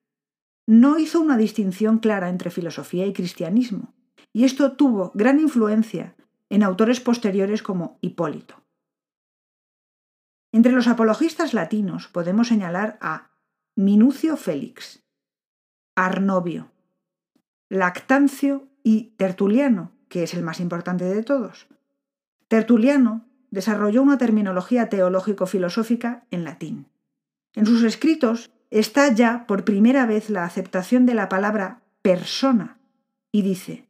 No 0.67 0.99
hizo 0.99 1.19
una 1.21 1.39
distinción 1.39 1.99
clara 1.99 2.29
entre 2.29 2.51
filosofía 2.51 3.07
y 3.07 3.15
cristianismo, 3.15 3.95
y 4.35 4.45
esto 4.45 4.73
tuvo 4.73 5.13
gran 5.15 5.41
influencia 5.41 6.15
en 6.51 6.63
autores 6.63 7.01
posteriores 7.01 7.63
como 7.63 7.99
Hipólito. 8.03 8.63
Entre 10.53 10.73
los 10.73 10.87
apologistas 10.89 11.55
latinos 11.55 12.07
podemos 12.09 12.49
señalar 12.49 12.99
a 13.01 13.31
Minucio 13.77 14.37
Félix, 14.37 15.03
Arnovio, 15.97 16.71
Lactancio 17.71 18.69
y 18.83 19.15
Tertuliano, 19.17 19.93
que 20.13 20.25
es 20.25 20.35
el 20.35 20.43
más 20.43 20.61
importante 20.61 21.07
de 21.07 21.23
todos. 21.23 21.69
Tertuliano 22.47 23.25
desarrolló 23.51 24.03
una 24.03 24.19
terminología 24.19 24.91
teológico-filosófica 24.91 26.27
en 26.31 26.45
latín. 26.45 26.87
En 27.55 27.65
sus 27.65 27.83
escritos 27.83 28.51
está 28.71 29.11
ya 29.11 29.47
por 29.47 29.65
primera 29.65 30.05
vez 30.05 30.29
la 30.29 30.45
aceptación 30.45 31.07
de 31.07 31.15
la 31.15 31.31
palabra 31.31 31.81
persona 32.03 32.79
y 33.33 33.41
dice, 33.41 33.89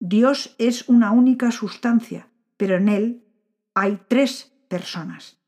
Dios 0.00 0.54
es 0.58 0.86
una 0.86 1.12
única 1.12 1.50
sustancia, 1.50 2.28
pero 2.58 2.76
en 2.76 2.90
él 2.90 3.24
hay 3.74 3.98
tres 4.06 4.52
personas. 4.68 5.38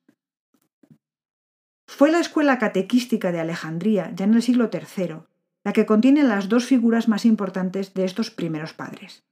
Fue 1.86 2.10
la 2.10 2.20
escuela 2.20 2.58
catequística 2.58 3.32
de 3.32 3.40
Alejandría, 3.40 4.12
ya 4.14 4.24
en 4.24 4.32
el 4.32 4.42
siglo 4.42 4.70
III, 4.72 5.16
la 5.62 5.74
que 5.74 5.84
contiene 5.84 6.22
las 6.22 6.48
dos 6.48 6.64
figuras 6.64 7.06
más 7.06 7.26
importantes 7.26 7.92
de 7.92 8.06
estos 8.06 8.30
primeros 8.30 8.72
padres. 8.72 9.26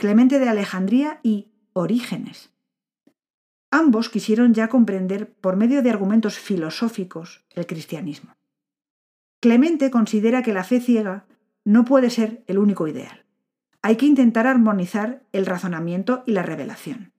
Clemente 0.00 0.38
de 0.38 0.48
Alejandría 0.48 1.20
y 1.22 1.50
Orígenes. 1.74 2.54
Ambos 3.70 4.08
quisieron 4.08 4.54
ya 4.54 4.68
comprender 4.68 5.30
por 5.30 5.56
medio 5.56 5.82
de 5.82 5.90
argumentos 5.90 6.38
filosóficos 6.38 7.44
el 7.50 7.66
cristianismo. 7.66 8.32
Clemente 9.40 9.90
considera 9.90 10.42
que 10.42 10.54
la 10.54 10.64
fe 10.64 10.80
ciega 10.80 11.26
no 11.66 11.84
puede 11.84 12.08
ser 12.08 12.44
el 12.46 12.56
único 12.56 12.88
ideal. 12.88 13.26
Hay 13.82 13.96
que 13.96 14.06
intentar 14.06 14.46
armonizar 14.46 15.22
el 15.32 15.44
razonamiento 15.44 16.24
y 16.26 16.32
la 16.32 16.44
revelación. 16.44 17.12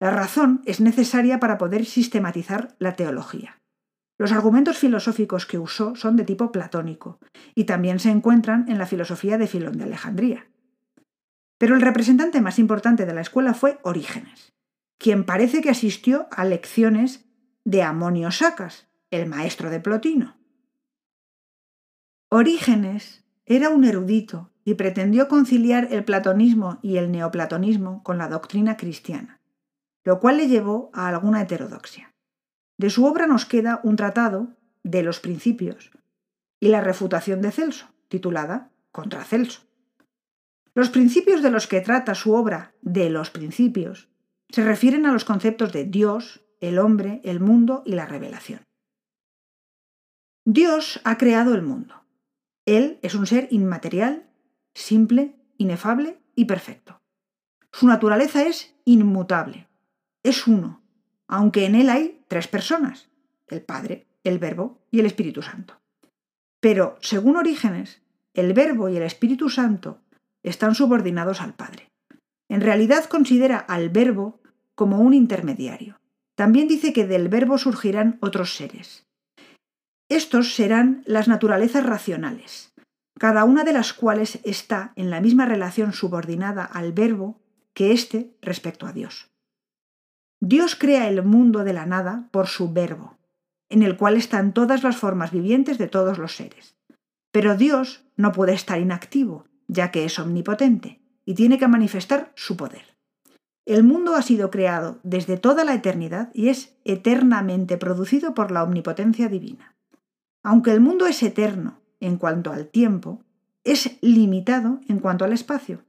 La 0.00 0.10
razón 0.10 0.62
es 0.64 0.80
necesaria 0.80 1.38
para 1.38 1.58
poder 1.58 1.84
sistematizar 1.84 2.74
la 2.78 2.96
teología. 2.96 3.60
Los 4.16 4.32
argumentos 4.32 4.78
filosóficos 4.78 5.44
que 5.44 5.58
usó 5.58 5.94
son 5.94 6.16
de 6.16 6.24
tipo 6.24 6.52
platónico 6.52 7.18
y 7.54 7.64
también 7.64 7.98
se 7.98 8.08
encuentran 8.08 8.64
en 8.70 8.78
la 8.78 8.86
filosofía 8.86 9.36
de 9.36 9.46
Filón 9.46 9.76
de 9.76 9.84
Alejandría. 9.84 10.46
Pero 11.58 11.74
el 11.74 11.82
representante 11.82 12.40
más 12.40 12.58
importante 12.58 13.04
de 13.04 13.14
la 13.14 13.20
escuela 13.20 13.52
fue 13.52 13.78
Orígenes, 13.82 14.54
quien 14.96 15.24
parece 15.24 15.60
que 15.60 15.70
asistió 15.70 16.28
a 16.30 16.44
lecciones 16.44 17.26
de 17.64 17.82
Amonio 17.82 18.30
Sacas, 18.30 18.88
el 19.10 19.26
maestro 19.26 19.70
de 19.70 19.80
Plotino. 19.80 20.38
Orígenes 22.30 23.24
era 23.46 23.70
un 23.70 23.84
erudito 23.84 24.50
y 24.64 24.74
pretendió 24.74 25.28
conciliar 25.28 25.88
el 25.90 26.04
platonismo 26.04 26.78
y 26.82 26.98
el 26.98 27.10
neoplatonismo 27.10 28.02
con 28.02 28.18
la 28.18 28.28
doctrina 28.28 28.76
cristiana, 28.76 29.40
lo 30.04 30.20
cual 30.20 30.36
le 30.36 30.46
llevó 30.46 30.90
a 30.92 31.08
alguna 31.08 31.40
heterodoxia. 31.40 32.14
De 32.76 32.90
su 32.90 33.06
obra 33.06 33.26
nos 33.26 33.46
queda 33.46 33.80
un 33.82 33.96
tratado 33.96 34.56
de 34.82 35.02
los 35.02 35.20
principios 35.20 35.90
y 36.60 36.68
la 36.68 36.80
refutación 36.80 37.40
de 37.40 37.50
Celso, 37.50 37.88
titulada 38.08 38.70
Contra 38.92 39.24
Celso. 39.24 39.67
Los 40.78 40.90
principios 40.90 41.42
de 41.42 41.50
los 41.50 41.66
que 41.66 41.80
trata 41.80 42.14
su 42.14 42.34
obra 42.34 42.72
de 42.82 43.10
los 43.10 43.30
principios 43.30 44.08
se 44.48 44.62
refieren 44.62 45.06
a 45.06 45.12
los 45.12 45.24
conceptos 45.24 45.72
de 45.72 45.82
Dios, 45.82 46.46
el 46.60 46.78
hombre, 46.78 47.20
el 47.24 47.40
mundo 47.40 47.82
y 47.84 47.94
la 47.94 48.06
revelación. 48.06 48.60
Dios 50.44 51.00
ha 51.02 51.18
creado 51.18 51.56
el 51.56 51.62
mundo. 51.62 52.04
Él 52.64 53.00
es 53.02 53.16
un 53.16 53.26
ser 53.26 53.48
inmaterial, 53.50 54.30
simple, 54.72 55.34
inefable 55.56 56.20
y 56.36 56.44
perfecto. 56.44 57.00
Su 57.72 57.88
naturaleza 57.88 58.44
es 58.44 58.76
inmutable, 58.84 59.66
es 60.22 60.46
uno, 60.46 60.84
aunque 61.26 61.66
en 61.66 61.74
él 61.74 61.90
hay 61.90 62.22
tres 62.28 62.46
personas, 62.46 63.10
el 63.48 63.62
Padre, 63.62 64.06
el 64.22 64.38
Verbo 64.38 64.86
y 64.92 65.00
el 65.00 65.06
Espíritu 65.06 65.42
Santo. 65.42 65.80
Pero, 66.60 66.98
según 67.00 67.36
Orígenes, 67.36 68.00
el 68.32 68.52
Verbo 68.52 68.88
y 68.88 68.96
el 68.96 69.02
Espíritu 69.02 69.48
Santo 69.48 70.02
están 70.42 70.74
subordinados 70.74 71.40
al 71.40 71.54
Padre. 71.54 71.90
En 72.48 72.60
realidad 72.60 73.04
considera 73.06 73.58
al 73.58 73.90
Verbo 73.90 74.40
como 74.74 75.00
un 75.00 75.14
intermediario. 75.14 76.00
También 76.34 76.68
dice 76.68 76.92
que 76.92 77.06
del 77.06 77.28
Verbo 77.28 77.58
surgirán 77.58 78.18
otros 78.20 78.54
seres. 78.54 79.06
Estos 80.08 80.54
serán 80.54 81.02
las 81.04 81.28
naturalezas 81.28 81.84
racionales, 81.84 82.72
cada 83.18 83.44
una 83.44 83.64
de 83.64 83.72
las 83.72 83.92
cuales 83.92 84.40
está 84.44 84.92
en 84.96 85.10
la 85.10 85.20
misma 85.20 85.44
relación 85.44 85.92
subordinada 85.92 86.64
al 86.64 86.92
Verbo 86.92 87.40
que 87.74 87.92
éste 87.92 88.36
respecto 88.40 88.86
a 88.86 88.92
Dios. 88.92 89.30
Dios 90.40 90.76
crea 90.76 91.08
el 91.08 91.24
mundo 91.24 91.64
de 91.64 91.72
la 91.72 91.84
nada 91.84 92.28
por 92.30 92.46
su 92.46 92.72
Verbo, 92.72 93.18
en 93.68 93.82
el 93.82 93.96
cual 93.96 94.16
están 94.16 94.54
todas 94.54 94.84
las 94.84 94.96
formas 94.96 95.32
vivientes 95.32 95.76
de 95.76 95.88
todos 95.88 96.18
los 96.18 96.36
seres. 96.36 96.76
Pero 97.32 97.56
Dios 97.56 98.04
no 98.16 98.32
puede 98.32 98.54
estar 98.54 98.80
inactivo, 98.80 99.47
ya 99.68 99.90
que 99.90 100.04
es 100.04 100.18
omnipotente, 100.18 101.00
y 101.24 101.34
tiene 101.34 101.58
que 101.58 101.68
manifestar 101.68 102.32
su 102.34 102.56
poder. 102.56 102.96
El 103.66 103.84
mundo 103.84 104.16
ha 104.16 104.22
sido 104.22 104.50
creado 104.50 104.98
desde 105.02 105.36
toda 105.36 105.62
la 105.62 105.74
eternidad 105.74 106.30
y 106.32 106.48
es 106.48 106.78
eternamente 106.84 107.76
producido 107.76 108.32
por 108.32 108.50
la 108.50 108.62
omnipotencia 108.62 109.28
divina. 109.28 109.76
Aunque 110.42 110.72
el 110.72 110.80
mundo 110.80 111.06
es 111.06 111.22
eterno 111.22 111.82
en 112.00 112.16
cuanto 112.16 112.50
al 112.50 112.68
tiempo, 112.68 113.22
es 113.64 113.98
limitado 114.00 114.80
en 114.88 115.00
cuanto 115.00 115.26
al 115.26 115.34
espacio. 115.34 115.84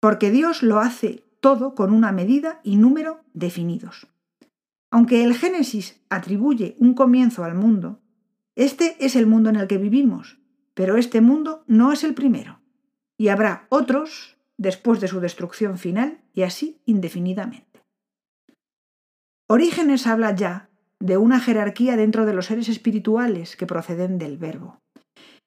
Porque 0.00 0.32
Dios 0.32 0.64
lo 0.64 0.80
hace 0.80 1.24
todo 1.40 1.76
con 1.76 1.92
una 1.92 2.10
medida 2.10 2.60
y 2.64 2.76
número 2.76 3.20
definidos. 3.32 4.08
Aunque 4.90 5.22
el 5.22 5.34
Génesis 5.34 6.02
atribuye 6.08 6.74
un 6.80 6.94
comienzo 6.94 7.44
al 7.44 7.54
mundo, 7.54 8.00
este 8.56 8.96
es 8.98 9.14
el 9.14 9.28
mundo 9.28 9.50
en 9.50 9.56
el 9.56 9.68
que 9.68 9.78
vivimos, 9.78 10.39
pero 10.80 10.96
este 10.96 11.20
mundo 11.20 11.62
no 11.66 11.92
es 11.92 12.04
el 12.04 12.14
primero. 12.14 12.62
Y 13.18 13.28
habrá 13.28 13.66
otros 13.68 14.38
después 14.56 14.98
de 14.98 15.08
su 15.08 15.20
destrucción 15.20 15.76
final 15.76 16.22
y 16.32 16.40
así 16.40 16.80
indefinidamente. 16.86 17.82
Orígenes 19.46 20.06
habla 20.06 20.34
ya 20.34 20.70
de 20.98 21.18
una 21.18 21.38
jerarquía 21.38 21.98
dentro 21.98 22.24
de 22.24 22.32
los 22.32 22.46
seres 22.46 22.70
espirituales 22.70 23.56
que 23.56 23.66
proceden 23.66 24.16
del 24.16 24.38
verbo. 24.38 24.80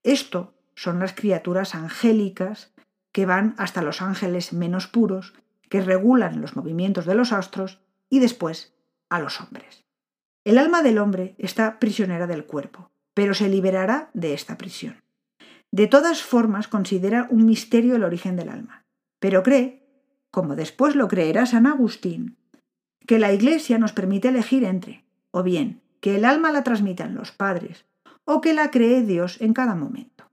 Esto 0.04 0.54
son 0.75 1.00
las 1.00 1.13
criaturas 1.13 1.74
angélicas 1.74 2.72
que 3.12 3.25
van 3.25 3.56
hasta 3.58 3.82
los 3.82 4.04
ángeles 4.04 4.54
menos 4.54 4.86
puros, 4.86 5.34
que 5.68 5.82
regulan 5.82 6.42
los 6.42 6.56
movimientos 6.56 7.08
de 7.08 7.16
los 7.16 7.34
astros 7.34 7.82
y 8.08 8.20
después 8.20 8.75
a 9.10 9.20
los 9.20 9.42
hombres. 9.42 9.84
El 10.44 10.60
alma 10.60 10.84
del 10.84 11.00
hombre 11.00 11.34
está 11.40 11.80
prisionera 11.80 12.28
del 12.28 12.46
cuerpo, 12.46 12.92
pero 13.16 13.34
se 13.34 13.50
liberará 13.50 14.12
de 14.13 14.36
esta 14.36 14.60
prisión. 14.60 15.02
De 15.74 15.88
todas 15.88 16.22
formas, 16.22 16.68
considera 16.68 17.25
un 17.32 17.48
misterio 17.48 17.96
el 17.96 18.03
origen 18.03 18.36
del 18.36 18.50
alma, 18.50 18.86
pero 19.20 19.42
cree, 19.42 19.89
como 20.30 20.56
después 20.56 20.96
lo 20.96 21.08
creerá 21.08 21.48
San 21.48 21.65
Agustín, 21.65 22.38
que 23.08 23.18
la 23.18 23.34
Iglesia 23.34 23.80
nos 23.80 23.92
permite 23.92 24.27
elegir 24.27 24.65
entre 24.65 25.03
o 25.32 25.42
bien 25.42 25.82
que 26.00 26.15
el 26.15 26.25
alma 26.25 26.51
la 26.51 26.63
transmitan 26.63 27.15
los 27.15 27.32
padres, 27.32 27.88
o 28.24 28.39
que 28.39 28.53
la 28.53 28.70
cree 28.70 29.01
Dios 29.01 29.42
en 29.42 29.53
cada 29.53 29.74
momento. 29.74 30.30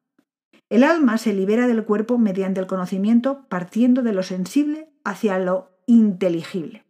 El 0.69 0.85
alma 0.85 1.17
se 1.17 1.33
libera 1.33 1.67
del 1.67 1.87
cuerpo 1.87 2.19
mediante 2.19 2.61
el 2.61 2.67
conocimiento 2.67 3.47
partiendo 3.49 4.03
de 4.03 4.13
lo 4.13 4.23
sensible 4.23 4.91
hacia 5.05 5.39
lo 5.39 5.71
inteligible. 5.87 6.85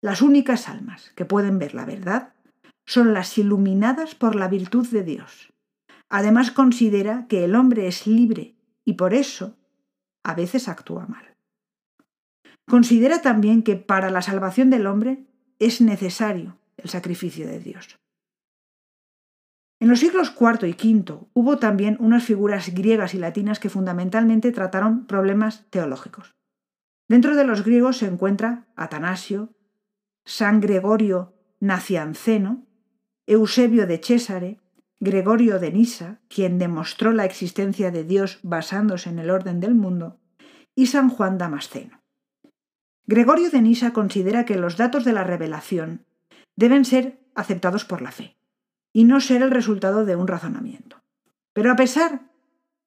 Las 0.00 0.22
únicas 0.22 0.68
almas 0.68 1.10
que 1.16 1.24
pueden 1.24 1.58
ver 1.58 1.74
la 1.74 1.86
verdad 1.86 2.34
son 2.86 3.14
las 3.14 3.36
iluminadas 3.36 4.14
por 4.14 4.36
la 4.36 4.46
virtud 4.46 4.86
de 4.86 5.02
Dios. 5.02 5.52
Además 6.10 6.50
considera 6.50 7.26
que 7.28 7.44
el 7.44 7.54
hombre 7.54 7.86
es 7.86 8.06
libre 8.06 8.56
y 8.84 8.94
por 8.94 9.14
eso 9.14 9.56
a 10.22 10.34
veces 10.34 10.68
actúa 10.68 11.06
mal. 11.06 11.36
Considera 12.66 13.22
también 13.22 13.62
que 13.62 13.76
para 13.76 14.10
la 14.10 14.22
salvación 14.22 14.70
del 14.70 14.86
hombre 14.86 15.26
es 15.58 15.80
necesario 15.80 16.58
el 16.76 16.88
sacrificio 16.88 17.46
de 17.46 17.60
Dios. 17.60 17.98
En 19.80 19.88
los 19.88 20.00
siglos 20.00 20.34
IV 20.38 20.66
y 20.66 20.72
V 20.72 21.26
hubo 21.34 21.58
también 21.58 21.96
unas 22.00 22.24
figuras 22.24 22.74
griegas 22.74 23.14
y 23.14 23.18
latinas 23.18 23.60
que 23.60 23.70
fundamentalmente 23.70 24.50
trataron 24.50 25.06
problemas 25.06 25.66
teológicos. 25.70 26.34
Dentro 27.08 27.36
de 27.36 27.44
los 27.44 27.64
griegos 27.64 27.98
se 27.98 28.06
encuentra 28.06 28.66
Atanasio, 28.76 29.54
San 30.24 30.60
Gregorio 30.60 31.34
Nacianceno, 31.60 32.66
Eusebio 33.26 33.86
de 33.86 33.98
Césare, 33.98 34.60
Gregorio 35.00 35.60
de 35.60 35.70
Nisa, 35.70 36.20
quien 36.28 36.58
demostró 36.58 37.12
la 37.12 37.24
existencia 37.24 37.92
de 37.92 38.02
Dios 38.02 38.40
basándose 38.42 39.10
en 39.10 39.20
el 39.20 39.30
orden 39.30 39.60
del 39.60 39.74
mundo, 39.74 40.18
y 40.74 40.86
San 40.86 41.08
Juan 41.08 41.38
Damasceno. 41.38 42.02
Gregorio 43.06 43.50
de 43.50 43.62
Nisa 43.62 43.92
considera 43.92 44.44
que 44.44 44.56
los 44.56 44.76
datos 44.76 45.04
de 45.04 45.12
la 45.12 45.24
revelación 45.24 46.04
deben 46.56 46.84
ser 46.84 47.20
aceptados 47.34 47.84
por 47.84 48.02
la 48.02 48.10
fe 48.10 48.36
y 48.92 49.04
no 49.04 49.20
ser 49.20 49.42
el 49.42 49.50
resultado 49.50 50.04
de 50.04 50.16
un 50.16 50.26
razonamiento. 50.26 51.02
Pero 51.52 51.70
a 51.70 51.76
pesar 51.76 52.32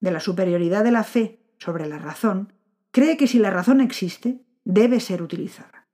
de 0.02 0.12
la 0.12 0.20
superioridad 0.20 0.84
de 0.84 0.92
la 0.92 1.04
fe 1.04 1.40
sobre 1.58 1.88
la 1.88 1.98
razón, 1.98 2.54
cree 2.92 3.16
que 3.16 3.28
si 3.28 3.40
la 3.40 3.52
razón 3.52 3.80
existe, 3.80 4.46
debe 4.66 5.00
ser 5.00 5.22
utilizada. 5.22 5.88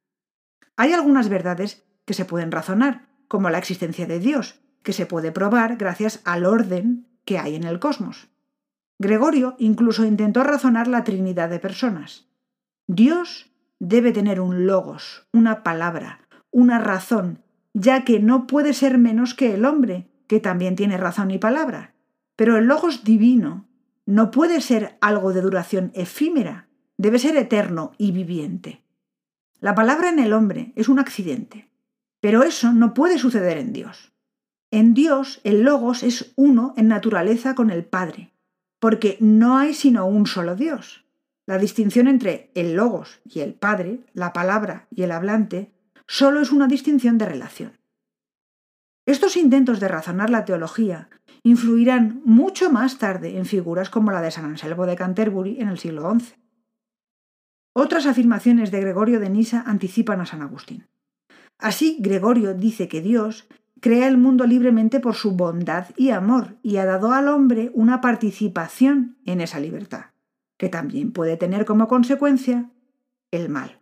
Hay 0.75 0.93
algunas 0.93 1.29
verdades 1.29 1.85
que 2.05 2.13
se 2.13 2.25
pueden 2.25 2.51
razonar, 2.51 3.07
como 3.27 3.49
la 3.49 3.57
existencia 3.59 4.07
de 4.07 4.19
Dios, 4.19 4.61
que 4.83 4.93
se 4.93 5.05
puede 5.05 5.31
probar 5.31 5.77
gracias 5.77 6.21
al 6.23 6.45
orden 6.45 7.07
que 7.25 7.39
hay 7.39 7.55
en 7.55 7.63
el 7.63 7.79
cosmos. 7.79 8.29
Gregorio 8.99 9.55
incluso 9.59 10.05
intentó 10.05 10.43
razonar 10.43 10.87
la 10.87 11.03
Trinidad 11.03 11.49
de 11.49 11.59
personas. 11.59 12.27
Dios 12.87 13.51
debe 13.79 14.11
tener 14.11 14.39
un 14.39 14.65
logos, 14.65 15.27
una 15.33 15.63
palabra, 15.63 16.21
una 16.51 16.79
razón 16.79 17.43
ya 17.79 18.03
que 18.03 18.19
no 18.19 18.47
puede 18.47 18.73
ser 18.73 18.97
menos 18.97 19.35
que 19.35 19.53
el 19.53 19.63
hombre, 19.63 20.09
que 20.25 20.39
también 20.39 20.75
tiene 20.75 20.97
razón 20.97 21.29
y 21.29 21.37
palabra. 21.37 21.93
Pero 22.35 22.57
el 22.57 22.65
logos 22.65 23.03
divino 23.03 23.67
no 24.05 24.31
puede 24.31 24.61
ser 24.61 24.97
algo 24.99 25.31
de 25.31 25.41
duración 25.41 25.91
efímera, 25.93 26.67
debe 26.97 27.19
ser 27.19 27.37
eterno 27.37 27.91
y 27.97 28.11
viviente. 28.11 28.83
La 29.59 29.75
palabra 29.75 30.09
en 30.09 30.19
el 30.19 30.33
hombre 30.33 30.73
es 30.75 30.89
un 30.89 30.97
accidente, 30.97 31.69
pero 32.19 32.41
eso 32.41 32.73
no 32.73 32.93
puede 32.93 33.19
suceder 33.19 33.57
en 33.57 33.73
Dios. 33.73 34.11
En 34.71 34.93
Dios 34.93 35.39
el 35.43 35.61
logos 35.61 36.03
es 36.03 36.33
uno 36.35 36.73
en 36.75 36.89
naturaleza 36.89 37.55
con 37.55 37.69
el 37.69 37.85
Padre, 37.85 38.33
porque 38.79 39.17
no 39.21 39.57
hay 39.57 39.73
sino 39.73 40.05
un 40.05 40.27
solo 40.27 40.55
Dios. 40.55 41.05
La 41.45 41.57
distinción 41.57 42.07
entre 42.09 42.51
el 42.55 42.75
logos 42.75 43.21
y 43.23 43.39
el 43.39 43.53
Padre, 43.53 44.01
la 44.13 44.33
palabra 44.33 44.87
y 44.91 45.03
el 45.03 45.11
hablante, 45.11 45.71
solo 46.05 46.41
es 46.41 46.51
una 46.51 46.67
distinción 46.67 47.17
de 47.17 47.25
relación. 47.25 47.77
Estos 49.05 49.37
intentos 49.37 49.79
de 49.79 49.87
razonar 49.87 50.29
la 50.29 50.43
teología 50.43 51.09
influirán 51.43 52.21
mucho 52.25 52.69
más 52.69 52.97
tarde 52.97 53.37
en 53.37 53.45
figuras 53.45 53.89
como 53.89 54.11
la 54.11 54.21
de 54.21 54.31
San 54.31 54.43
Anselmo 54.43 54.85
de 54.85 54.97
Canterbury 54.97 55.61
en 55.61 55.69
el 55.69 55.77
siglo 55.77 56.13
XI. 56.13 56.35
Otras 57.73 58.05
afirmaciones 58.05 58.69
de 58.71 58.81
Gregorio 58.81 59.21
de 59.21 59.29
Nisa 59.29 59.63
anticipan 59.65 60.19
a 60.19 60.25
San 60.25 60.41
Agustín. 60.41 60.87
Así, 61.57 61.97
Gregorio 62.01 62.53
dice 62.53 62.89
que 62.89 63.01
Dios 63.01 63.47
crea 63.79 64.07
el 64.07 64.17
mundo 64.17 64.45
libremente 64.45 64.99
por 64.99 65.15
su 65.15 65.31
bondad 65.31 65.87
y 65.95 66.11
amor 66.11 66.55
y 66.61 66.77
ha 66.77 66.85
dado 66.85 67.11
al 67.11 67.27
hombre 67.27 67.71
una 67.73 68.01
participación 68.01 69.17
en 69.25 69.41
esa 69.41 69.59
libertad, 69.59 70.07
que 70.57 70.69
también 70.69 71.11
puede 71.11 71.37
tener 71.37 71.65
como 71.65 71.87
consecuencia 71.87 72.69
el 73.31 73.49
mal. 73.49 73.79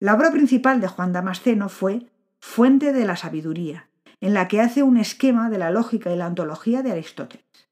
La 0.00 0.14
obra 0.14 0.30
principal 0.30 0.80
de 0.80 0.88
Juan 0.88 1.12
Damasceno 1.12 1.68
fue 1.68 2.06
Fuente 2.40 2.92
de 2.92 3.06
la 3.06 3.16
Sabiduría, 3.16 3.88
en 4.20 4.34
la 4.34 4.48
que 4.48 4.60
hace 4.60 4.82
un 4.82 4.96
esquema 4.96 5.50
de 5.50 5.58
la 5.58 5.70
lógica 5.70 6.12
y 6.12 6.16
la 6.16 6.26
ontología 6.26 6.82
de 6.82 6.92
Aristóteles. 6.92 7.70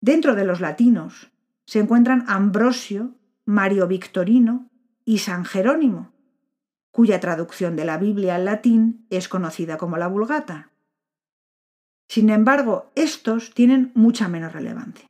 Dentro 0.00 0.34
de 0.34 0.44
los 0.44 0.60
latinos 0.60 1.30
se 1.66 1.80
encuentran 1.80 2.24
Ambrosio, 2.26 3.14
Mario 3.44 3.86
Victorino 3.86 4.68
y 5.04 5.18
San 5.18 5.44
Jerónimo, 5.44 6.12
cuya 7.00 7.18
traducción 7.18 7.76
de 7.76 7.86
la 7.86 7.96
Biblia 7.96 8.34
al 8.34 8.44
latín 8.44 9.06
es 9.08 9.26
conocida 9.26 9.78
como 9.78 9.96
la 9.96 10.06
Vulgata. 10.06 10.68
Sin 12.10 12.28
embargo, 12.28 12.90
estos 12.94 13.54
tienen 13.54 13.90
mucha 13.94 14.28
menos 14.28 14.52
relevancia. 14.52 15.08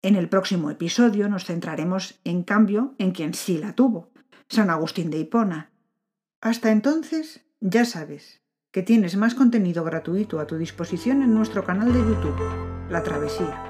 En 0.00 0.14
el 0.14 0.28
próximo 0.28 0.70
episodio 0.70 1.28
nos 1.28 1.44
centraremos, 1.44 2.20
en 2.22 2.44
cambio, 2.44 2.94
en 2.98 3.10
quien 3.10 3.34
sí 3.34 3.58
la 3.58 3.72
tuvo, 3.72 4.12
San 4.48 4.70
Agustín 4.70 5.10
de 5.10 5.18
Hipona. 5.18 5.72
Hasta 6.40 6.70
entonces, 6.70 7.40
ya 7.58 7.84
sabes 7.84 8.40
que 8.70 8.84
tienes 8.84 9.16
más 9.16 9.34
contenido 9.34 9.82
gratuito 9.82 10.38
a 10.38 10.46
tu 10.46 10.56
disposición 10.56 11.20
en 11.20 11.34
nuestro 11.34 11.64
canal 11.64 11.92
de 11.92 11.98
YouTube, 11.98 12.88
La 12.90 13.02
Travesía. 13.02 13.60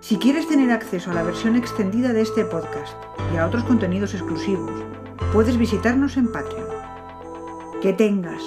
Si 0.00 0.18
quieres 0.18 0.46
tener 0.48 0.70
acceso 0.70 1.10
a 1.10 1.14
la 1.14 1.22
versión 1.22 1.56
extendida 1.56 2.12
de 2.12 2.20
este 2.20 2.44
podcast 2.44 2.92
y 3.32 3.38
a 3.38 3.46
otros 3.46 3.64
contenidos 3.64 4.12
exclusivos, 4.12 5.03
puedes 5.32 5.56
visitarnos 5.56 6.16
en 6.16 6.30
Patreon. 6.30 6.68
Que 7.82 7.92
tengas 7.92 8.42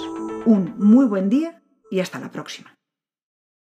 un 0.46 0.74
muy 0.78 1.06
buen 1.06 1.28
día 1.28 1.62
y 1.90 2.00
hasta 2.00 2.18
la 2.18 2.30
próxima. 2.30 2.77